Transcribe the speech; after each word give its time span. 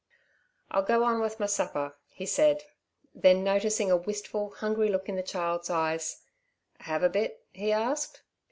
"I'll 0.71 0.81
go 0.81 1.03
on 1.03 1.19
with 1.21 1.39
my 1.39 1.45
supper," 1.45 1.93
said 2.25 2.63
he; 2.63 2.67
then 3.19 3.43
noticing 3.43 3.91
a 3.91 3.97
wistful, 3.97 4.49
hungry 4.49 4.89
look 4.89 5.07
in 5.07 5.15
the 5.15 5.21
child's 5.21 5.69
eyes, 5.69 6.23
"Have 6.79 7.03
a 7.03 7.09
bit?" 7.09 7.45
he 7.51 7.71
asked. 7.71 8.23